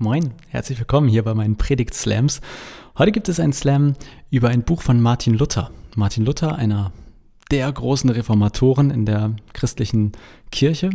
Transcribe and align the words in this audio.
Moin, 0.00 0.32
herzlich 0.50 0.78
willkommen 0.78 1.08
hier 1.08 1.24
bei 1.24 1.34
meinen 1.34 1.56
Predigt-Slams. 1.56 2.40
Heute 2.98 3.10
gibt 3.10 3.28
es 3.28 3.40
einen 3.40 3.52
Slam 3.52 3.94
über 4.30 4.48
ein 4.48 4.62
Buch 4.62 4.80
von 4.80 5.00
Martin 5.00 5.34
Luther. 5.34 5.72
Martin 5.96 6.24
Luther, 6.24 6.54
einer 6.54 6.92
der 7.50 7.72
großen 7.72 8.08
Reformatoren 8.08 8.92
in 8.92 9.06
der 9.06 9.34
christlichen 9.54 10.12
Kirche. 10.52 10.90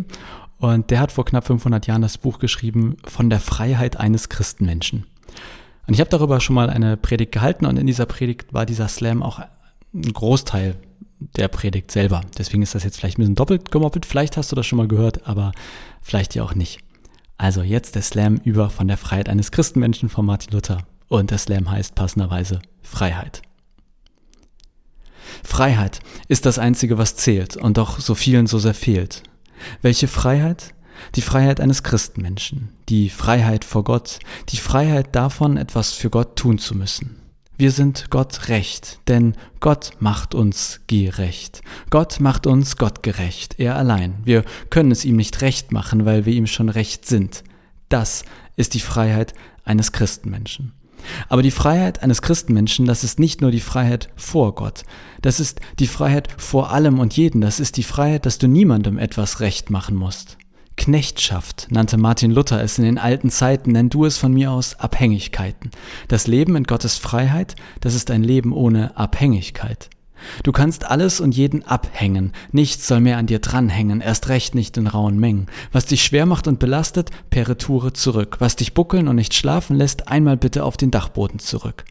Und 0.57 0.89
der 0.89 1.01
hat 1.01 1.11
vor 1.11 1.25
knapp 1.25 1.45
500 1.45 1.85
Jahren 1.85 2.01
das 2.01 2.17
Buch 2.17 2.39
geschrieben 2.39 2.95
von 3.03 3.29
der 3.29 3.41
Freiheit 3.41 3.97
eines 3.97 4.29
Christenmenschen. 4.29 5.05
Und 5.85 5.95
ich 5.95 5.99
habe 5.99 6.09
darüber 6.09 6.39
schon 6.39 6.55
mal 6.55 6.69
eine 6.69 6.95
Predigt 6.95 7.33
gehalten 7.33 7.65
und 7.65 7.75
in 7.75 7.87
dieser 7.87 8.05
Predigt 8.05 8.53
war 8.53 8.65
dieser 8.65 8.87
Slam 8.87 9.21
auch 9.21 9.41
ein 9.93 10.13
Großteil 10.13 10.77
der 11.19 11.49
Predigt 11.49 11.91
selber. 11.91 12.21
Deswegen 12.37 12.63
ist 12.63 12.73
das 12.73 12.85
jetzt 12.85 12.99
vielleicht 12.99 13.17
ein 13.17 13.23
bisschen 13.23 13.35
doppelt 13.35 13.69
gemoppelt. 13.69 14.05
Vielleicht 14.05 14.37
hast 14.37 14.53
du 14.53 14.55
das 14.55 14.65
schon 14.65 14.77
mal 14.77 14.87
gehört, 14.87 15.27
aber 15.27 15.51
vielleicht 16.01 16.35
ja 16.35 16.43
auch 16.43 16.55
nicht. 16.55 16.79
Also 17.37 17.61
jetzt 17.61 17.95
der 17.95 18.01
Slam 18.01 18.37
über 18.43 18.69
von 18.69 18.87
der 18.87 18.97
Freiheit 18.97 19.29
eines 19.29 19.51
Christenmenschen 19.51 20.09
von 20.09 20.25
Martin 20.25 20.53
Luther. 20.53 20.85
Und 21.07 21.31
der 21.31 21.37
Slam 21.37 21.69
heißt 21.69 21.95
passenderweise 21.95 22.59
Freiheit. 22.81 23.41
Freiheit 25.43 25.99
ist 26.27 26.45
das 26.45 26.59
Einzige, 26.59 26.97
was 26.97 27.15
zählt 27.15 27.57
und 27.57 27.77
doch 27.77 27.99
so 27.99 28.15
vielen 28.15 28.47
so 28.47 28.59
sehr 28.59 28.73
fehlt. 28.73 29.23
Welche 29.81 30.07
Freiheit? 30.07 30.73
Die 31.15 31.21
Freiheit 31.21 31.59
eines 31.59 31.83
Christenmenschen, 31.83 32.69
die 32.87 33.09
Freiheit 33.09 33.65
vor 33.65 33.83
Gott, 33.83 34.19
die 34.49 34.57
Freiheit 34.57 35.15
davon, 35.15 35.57
etwas 35.57 35.91
für 35.91 36.11
Gott 36.11 36.35
tun 36.35 36.59
zu 36.59 36.75
müssen. 36.75 37.22
Wir 37.55 37.69
sind 37.69 38.09
Gott 38.09 38.49
recht, 38.49 38.99
denn 39.07 39.35
Gott 39.59 39.91
macht 39.99 40.33
uns 40.33 40.81
gerecht. 40.87 41.61
Gott 41.91 42.19
macht 42.19 42.47
uns 42.47 42.77
gottgerecht, 42.77 43.59
er 43.59 43.75
allein. 43.75 44.15
Wir 44.23 44.43
können 44.71 44.89
es 44.89 45.05
ihm 45.05 45.17
nicht 45.17 45.41
recht 45.41 45.71
machen, 45.71 46.03
weil 46.05 46.25
wir 46.25 46.33
ihm 46.33 46.47
schon 46.47 46.69
recht 46.69 47.05
sind. 47.05 47.43
Das 47.89 48.25
ist 48.55 48.73
die 48.73 48.79
Freiheit 48.79 49.35
eines 49.65 49.91
Christenmenschen. 49.91 50.73
Aber 51.29 51.43
die 51.43 51.51
Freiheit 51.51 52.01
eines 52.01 52.23
Christenmenschen, 52.23 52.87
das 52.87 53.03
ist 53.03 53.19
nicht 53.19 53.41
nur 53.41 53.51
die 53.51 53.59
Freiheit 53.59 54.09
vor 54.15 54.55
Gott, 54.55 54.83
das 55.21 55.39
ist 55.39 55.59
die 55.77 55.87
Freiheit 55.87 56.29
vor 56.37 56.71
allem 56.71 56.99
und 56.99 57.15
jeden, 57.15 57.41
das 57.41 57.59
ist 57.59 57.77
die 57.77 57.83
Freiheit, 57.83 58.25
dass 58.25 58.39
du 58.39 58.47
niemandem 58.47 58.97
etwas 58.97 59.41
recht 59.41 59.69
machen 59.69 59.95
musst. 59.95 60.37
Knechtschaft 60.75 61.67
nannte 61.69 61.97
Martin 61.97 62.31
Luther 62.31 62.61
es 62.61 62.77
in 62.77 62.83
den 62.83 62.97
alten 62.97 63.29
Zeiten, 63.29 63.71
nenn 63.71 63.89
du 63.89 64.05
es 64.05 64.17
von 64.17 64.33
mir 64.33 64.51
aus 64.51 64.79
Abhängigkeiten. 64.79 65.71
Das 66.07 66.27
Leben 66.27 66.55
in 66.55 66.63
Gottes 66.63 66.97
Freiheit, 66.97 67.55
das 67.79 67.93
ist 67.93 68.11
ein 68.11 68.23
Leben 68.23 68.51
ohne 68.51 68.97
Abhängigkeit. 68.97 69.89
Du 70.43 70.51
kannst 70.51 70.85
alles 70.85 71.19
und 71.19 71.35
jeden 71.35 71.63
abhängen, 71.63 72.31
nichts 72.51 72.87
soll 72.87 73.01
mehr 73.01 73.17
an 73.17 73.27
dir 73.27 73.39
dranhängen, 73.39 74.01
erst 74.01 74.29
recht 74.29 74.55
nicht 74.55 74.77
in 74.77 74.87
rauen 74.87 75.19
Mengen. 75.19 75.47
Was 75.71 75.85
dich 75.85 76.03
schwer 76.03 76.25
macht 76.25 76.47
und 76.47 76.59
belastet, 76.59 77.11
per 77.29 77.47
Retoure 77.47 77.93
zurück. 77.93 78.37
Was 78.39 78.55
dich 78.55 78.73
buckeln 78.73 79.07
und 79.07 79.17
nicht 79.17 79.33
schlafen 79.33 79.75
lässt, 79.75 80.07
einmal 80.07 80.37
bitte 80.37 80.63
auf 80.63 80.77
den 80.77 80.91
Dachboden 80.91 81.39
zurück. 81.39 81.85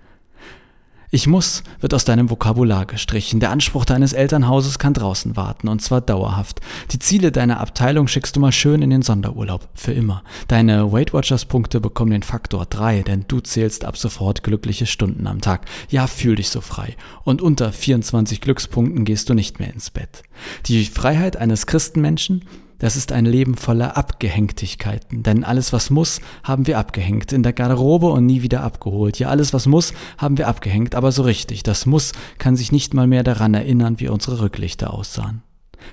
Ich 1.14 1.27
muss 1.27 1.62
wird 1.80 1.92
aus 1.92 2.06
deinem 2.06 2.30
Vokabular 2.30 2.86
gestrichen. 2.86 3.38
Der 3.38 3.50
Anspruch 3.50 3.84
deines 3.84 4.14
Elternhauses 4.14 4.78
kann 4.78 4.94
draußen 4.94 5.36
warten, 5.36 5.68
und 5.68 5.82
zwar 5.82 6.00
dauerhaft. 6.00 6.62
Die 6.91 6.98
Ziele 6.98 7.30
deiner 7.30 7.60
Abteilung 7.60 8.08
schickst 8.08 8.34
du 8.34 8.41
mal 8.41 8.50
schön 8.50 8.80
in 8.80 8.88
den 8.88 9.02
Sonderurlaub. 9.02 9.68
Für 9.74 9.92
immer. 9.92 10.22
Deine 10.48 10.90
Weight 10.90 11.12
Watchers 11.12 11.44
Punkte 11.44 11.83
bekommen 11.83 12.12
den 12.12 12.22
Faktor 12.22 12.64
3, 12.64 13.02
denn 13.02 13.27
du 13.28 13.40
zählst 13.40 13.84
ab 13.84 13.98
sofort 13.98 14.42
glückliche 14.42 14.86
Stunden 14.86 15.27
am 15.27 15.42
Tag. 15.42 15.66
Ja, 15.90 16.06
fühl 16.06 16.36
dich 16.36 16.48
so 16.48 16.62
frei. 16.62 16.96
Und 17.24 17.42
unter 17.42 17.72
24 17.72 18.40
Glückspunkten 18.40 19.05
gehst 19.05 19.28
du 19.28 19.34
nicht 19.34 19.60
mehr 19.60 19.70
ins 19.70 19.90
Bett. 19.90 20.22
Die 20.64 20.86
Freiheit 20.86 21.36
eines 21.36 21.66
Christenmenschen 21.66 22.46
das 22.83 22.97
ist 22.97 23.12
ein 23.12 23.27
Leben 23.27 23.55
voller 23.55 23.97
Abgehängtigkeiten, 23.97 25.22
denn 25.22 25.44
alles, 25.44 25.72
was 25.72 25.88
muss, 25.91 26.20
haben 26.42 26.66
wir 26.66 26.78
abgehängt. 26.78 27.33
In 27.33 27.44
der 27.44 27.52
Garderobe 27.52 28.08
und 28.08 28.27
nie 28.27 28.42
wieder 28.42 28.64
abgeholt. 28.64 29.20
Ja, 29.20 29.28
alles, 29.28 29.52
was 29.52 29.66
muss, 29.66 29.94
haben 30.19 30.36
wir 30.36 30.48
abgehängt, 30.48 30.97
aber 30.97 31.12
so 31.12 31.22
richtig. 31.22 31.62
Das 31.62 31.86
Muss 31.86 32.11
kann 32.39 32.56
sich 32.56 32.72
nicht 32.72 32.92
mal 32.92 33.06
mehr 33.06 33.22
daran 33.22 33.55
erinnern, 33.55 34.00
wie 34.00 34.08
unsere 34.08 34.41
Rücklichter 34.41 34.92
aussahen. 34.92 35.45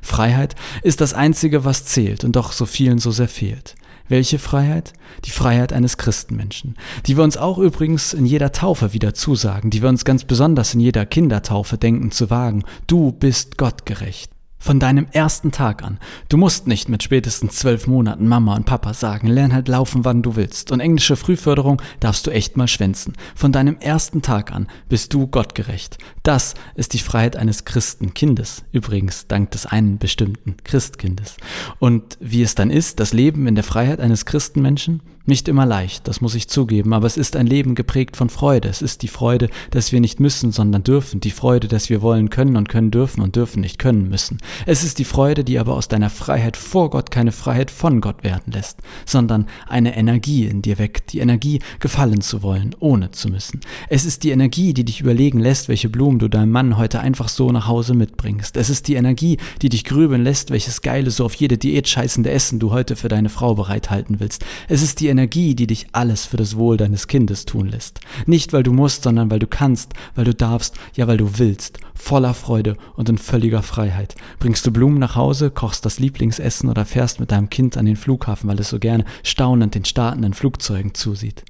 Freiheit 0.02 0.56
ist 0.82 1.00
das 1.00 1.14
Einzige, 1.14 1.64
was 1.64 1.86
zählt 1.86 2.24
und 2.24 2.36
doch 2.36 2.54
so 2.54 2.66
vielen 2.66 2.98
so 2.98 3.12
sehr 3.12 3.28
fehlt. 3.28 3.76
Welche 4.08 4.40
Freiheit? 4.40 4.94
Die 5.26 5.32
Freiheit 5.32 5.72
eines 5.72 5.98
Christenmenschen, 5.98 6.76
die 7.06 7.18
wir 7.18 7.24
uns 7.24 7.38
auch 7.38 7.60
übrigens 7.60 8.16
in 8.16 8.26
jeder 8.26 8.52
Taufe 8.52 8.94
wieder 8.94 9.14
zusagen, 9.14 9.70
die 9.70 9.84
wir 9.84 9.90
uns 9.90 10.06
ganz 10.06 10.24
besonders 10.24 10.74
in 10.74 10.80
jeder 10.80 11.06
Kindertaufe 11.06 11.78
denken 11.78 12.10
zu 12.10 12.32
wagen. 12.32 12.64
Du 12.88 13.12
bist 13.12 13.60
gottgerecht. 13.60 14.32
Von 14.62 14.80
deinem 14.80 15.08
ersten 15.14 15.52
Tag 15.52 15.84
an. 15.84 16.00
Du 16.28 16.36
musst 16.36 16.68
nicht 16.68 16.90
mit 16.90 17.02
spätestens 17.02 17.56
zwölf 17.56 17.88
Monaten 17.88 18.28
Mama 18.28 18.56
und 18.58 18.66
Papa 18.66 18.94
sagen, 18.94 19.28
lern 19.28 19.54
halt 19.54 19.70
laufen, 19.70 20.04
wann 20.04 20.22
du 20.22 20.36
willst. 20.36 20.72
Und 20.72 20.82
englische 20.82 21.16
Frühförderung 21.16 21.82
darfst 22.02 22.28
du 22.28 22.32
echt 22.32 22.58
mal 22.58 22.68
schwänzen. 22.68 23.14
Von 23.36 23.54
deinem 23.54 23.78
ersten 23.80 24.22
Tag 24.22 24.52
an 24.52 24.68
bist 24.90 25.14
du 25.14 25.28
gottgerecht. 25.28 25.98
Das 26.24 26.56
ist 26.76 26.94
die 26.94 27.00
Freiheit 27.00 27.38
eines 27.38 27.64
Christenkindes. 27.64 28.66
Übrigens, 28.74 29.28
dank 29.28 29.52
des 29.52 29.66
einen 29.66 29.98
bestimmten 29.98 30.58
Christkindes. 30.64 31.38
Und 31.80 32.18
wie 32.20 32.44
es 32.44 32.54
dann 32.54 32.70
ist, 32.70 33.00
das 33.00 33.14
Leben 33.14 33.48
in 33.48 33.56
der 33.56 33.64
Freiheit 33.64 34.02
eines 34.02 34.26
Christenmenschen? 34.26 35.02
Nicht 35.30 35.48
immer 35.48 35.68
leicht, 35.68 36.08
das 36.08 36.22
muss 36.22 36.34
ich 36.34 36.48
zugeben, 36.48 36.92
aber 36.92 37.06
es 37.06 37.16
ist 37.16 37.36
ein 37.36 37.46
Leben 37.46 37.76
geprägt 37.76 38.18
von 38.18 38.32
Freude. 38.32 38.68
Es 38.68 38.82
ist 38.82 39.04
die 39.04 39.08
Freude, 39.08 39.48
dass 39.70 39.92
wir 39.92 40.00
nicht 40.00 40.20
müssen, 40.20 40.52
sondern 40.52 40.82
dürfen. 40.82 41.20
Die 41.20 41.30
Freude, 41.30 41.68
dass 41.68 41.88
wir 41.88 42.02
wollen 42.02 42.32
können 42.32 42.58
und 42.58 42.68
können 42.68 42.90
dürfen 42.90 43.22
und 43.22 43.36
dürfen 43.36 43.62
nicht 43.62 43.78
können 43.78 44.10
müssen. 44.10 44.40
Es 44.66 44.84
ist 44.84 44.98
die 44.98 45.06
Freude, 45.06 45.44
die 45.44 45.60
aber 45.60 45.76
aus 45.76 45.88
deiner 45.88 46.10
Freiheit 46.10 46.58
vor 46.58 46.90
Gott 46.90 47.12
keine 47.12 47.32
Freiheit 47.32 47.70
von 47.70 48.02
Gott 48.02 48.24
werden 48.24 48.52
lässt, 48.52 48.80
sondern 49.06 49.46
eine 49.68 49.96
Energie 49.96 50.48
in 50.48 50.64
dir 50.64 50.80
weckt, 50.80 51.14
die 51.14 51.20
Energie, 51.20 51.60
gefallen 51.80 52.22
zu 52.22 52.42
wollen, 52.42 52.76
ohne 52.80 53.12
zu 53.12 53.30
müssen. 53.30 53.60
Es 53.88 54.06
ist 54.06 54.24
die 54.24 54.32
Energie, 54.32 54.74
die 54.74 54.84
dich 54.84 55.00
überlegen 55.00 55.40
lässt, 55.40 55.70
welche 55.70 55.90
Blumen 55.90 56.18
du 56.18 56.28
deinem 56.28 56.50
Mann 56.50 56.76
heute 56.76 57.02
einfach 57.02 57.30
so 57.30 57.52
nach 57.52 57.68
Hause 57.68 57.94
mitbringst. 57.94 58.58
Es 58.58 58.72
ist 58.72 58.88
die 58.88 58.96
Energie, 58.96 59.38
die 59.62 59.70
dich 59.70 59.84
grübeln 59.84 60.24
lässt, 60.24 60.50
welches 60.50 60.82
geile, 60.82 61.12
so 61.12 61.24
auf 61.24 61.36
jede 61.36 61.60
Diät 61.60 61.88
scheißende 61.88 62.32
Essen 62.32 62.58
du 62.58 62.72
heute 62.72 62.96
für 62.96 63.10
deine 63.10 63.30
Frau 63.30 63.54
bereithalten 63.54 64.20
willst. 64.20 64.44
Es 64.68 64.82
ist 64.82 65.00
die 65.00 65.06
Energie, 65.06 65.19
die 65.28 65.68
dich 65.68 65.88
alles 65.94 66.26
für 66.26 66.38
das 66.38 66.56
Wohl 66.56 66.78
deines 66.78 67.08
Kindes 67.08 67.46
tun 67.46 67.68
lässt. 67.68 68.00
Nicht 68.26 68.54
weil 68.54 68.64
du 68.64 68.72
musst, 68.72 69.04
sondern 69.04 69.30
weil 69.32 69.40
du 69.40 69.48
kannst, 69.48 69.94
weil 70.16 70.26
du 70.26 70.34
darfst, 70.34 70.76
ja 70.96 71.08
weil 71.08 71.18
du 71.18 71.38
willst, 71.38 71.80
voller 71.94 72.34
Freude 72.34 72.78
und 72.96 73.10
in 73.10 73.18
völliger 73.18 73.64
Freiheit. 73.64 74.16
Bringst 74.40 74.66
du 74.66 74.72
Blumen 74.72 75.00
nach 75.00 75.16
Hause, 75.16 75.52
kochst 75.52 75.86
das 75.86 76.00
Lieblingsessen 76.00 76.70
oder 76.70 76.86
fährst 76.86 77.20
mit 77.20 77.32
deinem 77.32 77.50
Kind 77.50 77.78
an 77.78 77.86
den 77.86 77.96
Flughafen, 77.96 78.50
weil 78.50 78.60
es 78.60 78.70
so 78.70 78.80
gerne 78.80 79.06
staunend 79.24 79.76
den 79.76 79.86
startenden 79.86 80.34
Flugzeugen 80.34 80.94
zusieht. 80.94 81.44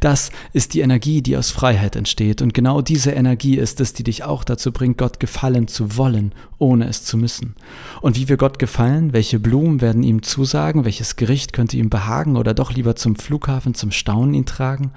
Das 0.00 0.30
ist 0.52 0.74
die 0.74 0.80
Energie, 0.80 1.22
die 1.22 1.36
aus 1.36 1.50
Freiheit 1.50 1.96
entsteht. 1.96 2.42
Und 2.42 2.54
genau 2.54 2.80
diese 2.80 3.12
Energie 3.12 3.56
ist 3.56 3.80
es, 3.80 3.92
die 3.92 4.04
dich 4.04 4.24
auch 4.24 4.44
dazu 4.44 4.72
bringt, 4.72 4.98
Gott 4.98 5.20
gefallen 5.20 5.68
zu 5.68 5.96
wollen, 5.96 6.32
ohne 6.58 6.88
es 6.88 7.04
zu 7.04 7.16
müssen. 7.16 7.54
Und 8.00 8.16
wie 8.16 8.28
wir 8.28 8.36
Gott 8.36 8.58
gefallen, 8.58 9.12
welche 9.12 9.38
Blumen 9.38 9.80
werden 9.80 10.02
ihm 10.02 10.22
zusagen, 10.22 10.84
welches 10.84 11.16
Gericht 11.16 11.52
könnte 11.52 11.76
ihm 11.76 11.90
behagen 11.90 12.36
oder 12.36 12.54
doch 12.54 12.72
lieber 12.72 12.96
zum 12.96 13.16
Flughafen 13.16 13.74
zum 13.74 13.90
Staunen 13.90 14.34
ihn 14.34 14.46
tragen? 14.46 14.92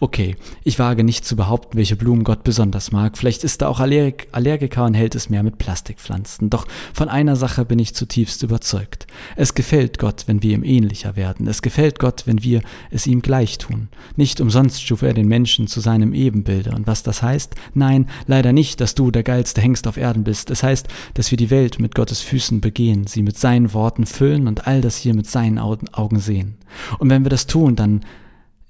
Okay, 0.00 0.36
ich 0.64 0.78
wage 0.78 1.04
nicht 1.04 1.24
zu 1.24 1.36
behaupten, 1.36 1.78
welche 1.78 1.96
Blumen 1.96 2.24
Gott 2.24 2.44
besonders 2.44 2.92
mag. 2.92 3.16
Vielleicht 3.16 3.44
ist 3.44 3.62
er 3.62 3.68
auch 3.68 3.80
Allerg 3.80 4.26
Allergiker 4.32 4.84
und 4.84 4.94
hält 4.94 5.14
es 5.14 5.30
mehr 5.30 5.42
mit 5.42 5.58
Plastikpflanzen. 5.58 6.50
Doch 6.50 6.66
von 6.92 7.08
einer 7.08 7.36
Sache 7.36 7.64
bin 7.64 7.78
ich 7.78 7.94
zutiefst 7.94 8.42
überzeugt. 8.42 9.06
Es 9.36 9.54
gefällt 9.54 9.98
Gott, 9.98 10.24
wenn 10.26 10.42
wir 10.42 10.54
ihm 10.54 10.64
ähnlicher 10.64 11.16
werden. 11.16 11.46
Es 11.46 11.62
gefällt 11.62 11.98
Gott, 11.98 12.22
wenn 12.26 12.42
wir 12.42 12.62
es 12.90 13.06
ihm 13.06 13.22
gleich 13.22 13.58
tun. 13.58 13.88
Nicht 14.18 14.40
umsonst 14.40 14.82
schuf 14.82 15.02
er 15.02 15.14
den 15.14 15.28
Menschen 15.28 15.68
zu 15.68 15.78
seinem 15.78 16.12
Ebenbilde. 16.12 16.72
Und 16.72 16.88
was 16.88 17.04
das 17.04 17.22
heißt? 17.22 17.54
Nein, 17.74 18.08
leider 18.26 18.52
nicht, 18.52 18.80
dass 18.80 18.96
du 18.96 19.12
der 19.12 19.22
geilste 19.22 19.60
Hengst 19.60 19.86
auf 19.86 19.96
Erden 19.96 20.24
bist. 20.24 20.50
Es 20.50 20.64
heißt, 20.64 20.88
dass 21.14 21.30
wir 21.30 21.38
die 21.38 21.50
Welt 21.50 21.78
mit 21.78 21.94
Gottes 21.94 22.20
Füßen 22.22 22.60
begehen, 22.60 23.06
sie 23.06 23.22
mit 23.22 23.38
seinen 23.38 23.72
Worten 23.74 24.06
füllen 24.06 24.48
und 24.48 24.66
all 24.66 24.80
das 24.80 24.96
hier 24.96 25.14
mit 25.14 25.28
seinen 25.28 25.60
Augen 25.60 26.18
sehen. 26.18 26.56
Und 26.98 27.10
wenn 27.10 27.24
wir 27.24 27.30
das 27.30 27.46
tun, 27.46 27.76
dann 27.76 28.00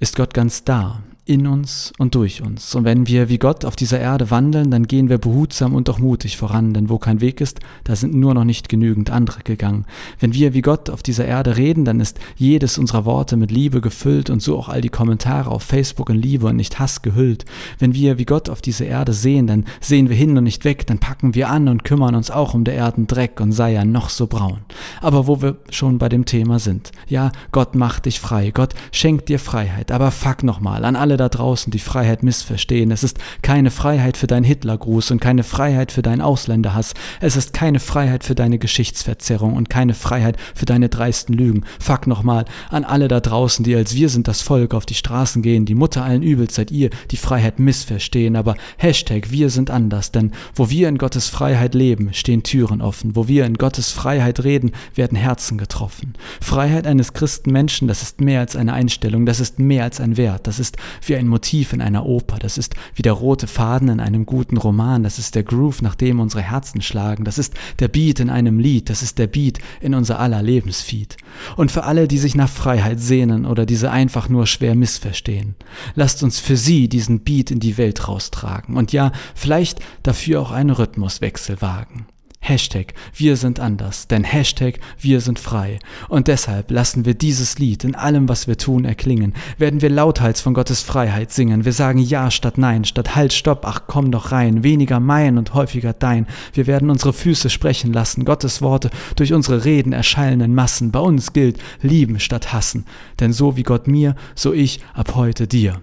ist 0.01 0.17
Gott 0.17 0.35
ganz 0.35 0.65
da 0.65 1.03
in 1.29 1.47
uns 1.47 1.93
und 1.99 2.15
durch 2.15 2.43
uns. 2.43 2.75
Und 2.75 2.85
wenn 2.85 3.07
wir 3.07 3.29
wie 3.29 3.39
Gott 3.39 3.67
auf 3.67 3.77
dieser 3.77 4.01
Erde 4.01 4.31
wandeln, 4.31 4.71
dann 4.71 4.87
gehen 4.87 5.11
wir 5.11 5.19
behutsam 5.19 5.75
und 5.75 5.91
auch 5.91 5.99
mutig 5.99 6.39
voran, 6.39 6.73
denn 6.73 6.89
wo 6.89 6.99
kein 6.99 7.21
Weg 7.21 7.43
ist, 7.43 7.61
da 7.85 7.95
sind 7.97 8.15
nur 8.15 8.33
noch 8.33 8.45
nicht 8.45 8.71
genügend 8.71 9.11
andere 9.11 9.41
gegangen. 9.43 9.85
Wenn 10.19 10.33
wir 10.33 10.55
wie 10.55 10.63
Gott 10.63 10.89
auf 10.89 11.03
dieser 11.03 11.27
Erde 11.27 11.59
reden, 11.59 11.85
dann 11.85 12.01
ist 12.01 12.19
jedes 12.37 12.79
unserer 12.79 13.05
Worte 13.05 13.37
mit 13.37 13.51
Liebe 13.51 13.83
gefüllt 13.83 14.31
und 14.31 14.41
so 14.41 14.59
auch 14.59 14.71
all 14.71 14.81
die 14.81 14.89
Kommentare 14.89 15.51
auf 15.51 15.63
Facebook 15.63 16.09
in 16.09 16.17
Liebe 16.17 16.47
und 16.47 16.57
nicht 16.57 16.79
Hass 16.79 17.03
gehüllt. 17.03 17.45
Wenn 17.79 17.93
wir 17.93 18.17
wie 18.17 18.25
Gott 18.25 18.49
auf 18.49 18.63
diese 18.63 18.85
Erde 18.85 19.13
sehen, 19.13 19.47
dann 19.47 19.67
sehen 19.83 20.09
wir 20.09 20.17
hin 20.17 20.37
und 20.39 20.45
nicht 20.45 20.65
weg, 20.65 20.87
dann 20.87 20.99
packen 20.99 21.35
wir 21.35 21.51
an 21.51 21.69
und 21.69 21.85
kümmern 21.85 22.15
uns 22.15 22.31
auch 22.31 22.55
um 22.55 22.65
der 22.65 22.75
Erden 22.75 23.07
Dreck 23.07 23.39
und 23.41 23.53
sei 23.53 23.75
er 23.75 23.85
noch 23.85 24.09
so 24.09 24.29
braun. 24.29 24.61
Aber 25.03 25.27
wo 25.27 25.43
wir 25.43 25.59
schon 25.69 25.99
bei 25.99 26.09
dem 26.09 26.25
Thema 26.25 26.59
sind. 26.59 26.91
Ja, 27.07 27.33
Gott 27.53 27.75
macht 27.75 28.07
dich 28.07 28.19
frei, 28.19 28.51
Gott 28.51 28.73
schenkt 28.93 29.29
dir 29.29 29.39
Freiheit, 29.39 29.93
aber 29.93 30.11
fuck 30.11 30.43
nochmal 30.43 30.87
an 30.87 30.97
alle 30.97 31.18
da 31.19 31.29
draußen, 31.29 31.71
die 31.71 31.79
Freiheit 31.79 32.23
missverstehen. 32.23 32.91
Es 32.91 33.05
ist 33.05 33.19
keine 33.43 33.71
Freiheit 33.71 34.17
für 34.17 34.27
deinen 34.27 34.45
Hitlergruß 34.45 35.11
und 35.11 35.21
keine 35.21 35.43
Freiheit 35.43 35.93
für 35.93 36.03
deinen 36.03 36.23
Ausländerhass. 36.23 36.95
Es 37.21 37.37
ist 37.37 37.53
keine 37.53 37.81
Freiheit 37.81 38.25
für 38.25 38.35
deine 38.35 38.59
Geschichtsverzerrung 38.59 39.55
und 39.55 39.69
keine 39.69 39.95
Freiheit 39.95 40.37
für 40.55 40.65
deine 40.65 40.89
dreisten 40.89 41.35
Lügen. 41.35 41.65
Fuck 41.79 42.07
nochmal 42.07 42.47
an 42.71 42.85
alle 42.85 43.09
da 43.09 43.21
draußen, 43.21 43.65
die 43.65 43.77
als 43.77 43.95
wir 43.95 44.09
sind 44.09 44.29
das 44.29 44.41
Volk 44.41 44.75
auf 44.75 44.87
die 44.87 44.95
Straßen 44.95 45.43
gehen, 45.43 45.67
die 45.67 45.75
Mutter 45.75 46.05
allen 46.05 46.23
Übels 46.23 46.55
seid 46.55 46.71
ihr, 46.71 46.91
die 47.11 47.17
Freiheit 47.17 47.59
missverstehen. 47.59 48.37
Aber 48.37 48.55
Hashtag 48.79 49.31
wir 49.31 49.51
sind 49.51 49.71
anders, 49.71 50.13
denn 50.13 50.33
wo 50.55 50.71
wir 50.71 50.89
in 50.89 50.99
Gottes 50.99 51.29
Freiheit 51.29 51.75
leben, 51.75 52.13
stehen 52.13 52.43
Türen 52.43 52.81
offen. 52.81 53.17
Wo 53.17 53.29
wir 53.29 53.45
in 53.45 53.55
Gottes 53.55 53.91
Freiheit 53.91 54.45
reden, 54.45 54.73
werden 54.95 55.17
Herzen 55.17 55.59
getroffen. 55.59 56.15
Freiheit 56.41 56.87
eines 56.87 57.13
Christenmenschen, 57.13 57.89
das 57.89 58.03
ist 58.03 58.21
mehr 58.21 58.41
als 58.41 58.57
eine 58.57 58.73
Einstellung, 58.73 59.27
das 59.27 59.41
ist 59.41 59.59
mehr 59.59 59.85
als 59.85 60.01
ein 60.01 60.17
Wert, 60.17 60.47
das 60.47 60.59
ist 60.59 60.77
wie 61.09 61.17
ein 61.17 61.29
Motiv 61.29 61.73
in 61.73 61.81
einer 61.81 62.07
Oper, 62.07 62.39
das 62.39 62.59
ist 62.59 62.75
wie 62.95 63.03
der 63.03 63.13
rote 63.13 63.47
Faden 63.47 63.89
in 63.89 64.01
einem 64.01 64.27
guten 64.27 64.57
Roman, 64.57 65.03
das 65.03 65.19
ist 65.19 65.35
der 65.35 65.43
Groove, 65.43 65.83
nach 65.83 65.95
dem 65.95 66.21
unsere 66.21 66.43
Herzen 66.43 66.83
schlagen, 66.83 67.25
das 67.25 67.39
ist 67.39 67.55
der 67.79 67.89
Beat 67.89 68.21
in 68.21 68.31
einem 68.31 68.59
Lied, 68.59 68.91
das 68.91 69.03
ist 69.03 69.19
der 69.19 69.27
Beat 69.27 69.59
in 69.81 69.95
unser 69.95 70.19
aller 70.19 70.43
Lebensfeed. 70.43 71.17
Und 71.57 71.71
für 71.71 71.85
alle, 71.85 72.09
die 72.09 72.19
sich 72.19 72.35
nach 72.35 72.49
Freiheit 72.49 73.01
sehnen 73.01 73.47
oder 73.47 73.67
diese 73.67 73.91
einfach 73.91 74.29
nur 74.29 74.47
schwer 74.47 74.75
missverstehen, 74.75 75.55
lasst 75.95 76.23
uns 76.23 76.39
für 76.39 76.57
sie 76.57 76.89
diesen 76.89 77.21
Beat 77.21 77.51
in 77.51 77.61
die 77.61 77.79
Welt 77.79 78.09
raustragen. 78.09 78.77
Und 78.77 78.93
ja, 78.93 79.13
vielleicht 79.35 79.81
dafür 80.03 80.41
auch 80.41 80.51
einen 80.51 80.71
Rhythmuswechsel 80.71 81.61
wagen. 81.61 82.07
Hashtag 82.41 82.95
wir 83.15 83.37
sind 83.37 83.61
anders, 83.61 84.09
denn 84.09 84.25
Hashtag 84.25 84.79
wir 84.99 85.21
sind 85.21 85.39
frei. 85.39 85.79
Und 86.09 86.29
deshalb 86.29 86.71
lassen 86.71 87.05
wir 87.05 87.15
dieses 87.15 87.59
Lied 87.59 87.85
in 87.85 87.95
allem, 87.95 88.29
was 88.29 88.47
wir 88.47 88.57
tun, 88.57 88.85
erklingen. 88.85 89.35
Werden 89.59 89.83
wir 89.83 89.91
lauthals 89.91 90.41
von 90.41 90.55
Gottes 90.55 90.83
Freiheit 90.83 91.33
singen. 91.33 91.65
Wir 91.65 91.73
sagen 91.73 91.99
Ja 91.99 92.31
statt 92.31 92.57
Nein, 92.57 92.85
statt 92.85 93.17
Halt, 93.17 93.33
Stopp, 93.33 93.65
ach 93.67 93.83
komm 93.87 94.11
doch 94.11 94.33
rein. 94.33 94.63
Weniger 94.63 95.01
mein 95.01 95.37
und 95.37 95.55
häufiger 95.55 95.93
dein. 95.93 96.27
Wir 96.53 96.67
werden 96.67 96.91
unsere 96.91 97.13
Füße 97.13 97.51
sprechen 97.51 97.93
lassen. 97.93 98.25
Gottes 98.25 98.63
Worte 98.63 98.91
durch 99.17 99.33
unsere 99.33 99.65
Reden 99.65 99.93
erschallen 99.93 100.41
in 100.41 100.55
Massen. 100.55 100.91
Bei 100.91 101.01
uns 101.01 101.33
gilt 101.33 101.59
lieben 101.83 102.21
statt 102.21 102.53
hassen. 102.53 102.87
Denn 103.21 103.33
so 103.33 103.57
wie 103.57 103.63
Gott 103.63 103.89
mir, 103.89 104.15
so 104.35 104.53
ich 104.53 104.81
ab 104.95 105.15
heute 105.15 105.47
dir. 105.47 105.81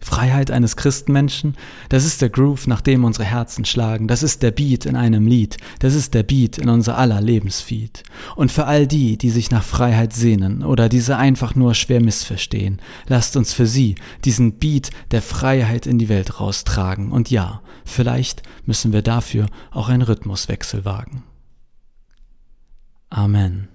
Freiheit 0.00 0.50
eines 0.50 0.76
Christenmenschen, 0.76 1.56
das 1.88 2.04
ist 2.04 2.22
der 2.22 2.30
Groove, 2.30 2.66
nach 2.66 2.80
dem 2.80 3.04
unsere 3.04 3.24
Herzen 3.24 3.64
schlagen, 3.64 4.08
das 4.08 4.22
ist 4.22 4.42
der 4.42 4.50
Beat 4.50 4.86
in 4.86 4.96
einem 4.96 5.26
Lied, 5.26 5.58
das 5.78 5.94
ist 5.94 6.14
der 6.14 6.22
Beat 6.22 6.58
in 6.58 6.68
unser 6.68 6.98
aller 6.98 7.20
Lebensfeed. 7.20 8.02
Und 8.36 8.50
für 8.50 8.66
all 8.66 8.86
die, 8.86 9.18
die 9.18 9.30
sich 9.30 9.50
nach 9.50 9.62
Freiheit 9.62 10.12
sehnen 10.12 10.64
oder 10.64 10.88
diese 10.88 11.16
einfach 11.16 11.54
nur 11.54 11.74
schwer 11.74 12.00
missverstehen, 12.00 12.80
lasst 13.08 13.36
uns 13.36 13.52
für 13.52 13.66
sie 13.66 13.94
diesen 14.24 14.58
Beat 14.58 14.90
der 15.10 15.22
Freiheit 15.22 15.86
in 15.86 15.98
die 15.98 16.08
Welt 16.08 16.40
raustragen. 16.40 17.12
Und 17.12 17.30
ja, 17.30 17.62
vielleicht 17.84 18.42
müssen 18.64 18.92
wir 18.92 19.02
dafür 19.02 19.46
auch 19.70 19.88
einen 19.88 20.02
Rhythmuswechsel 20.02 20.84
wagen. 20.84 21.24
Amen. 23.10 23.68